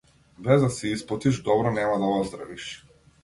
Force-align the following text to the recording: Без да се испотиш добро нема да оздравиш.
Без 0.45 0.61
да 0.63 0.69
се 0.77 0.87
испотиш 0.93 1.37
добро 1.49 1.73
нема 1.75 1.99
да 1.99 2.05
оздравиш. 2.15 2.67